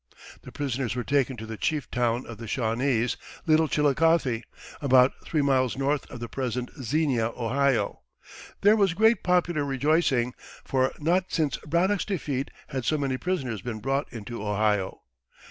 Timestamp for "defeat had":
12.05-12.83